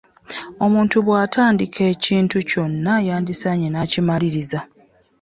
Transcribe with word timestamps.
Omuntu 0.65 0.95
bw'atandika 1.05 1.81
ekintu 1.93 2.37
kyonna 2.49 2.93
yandissaanye 3.07 3.67
n'akimaliriza. 3.71 4.59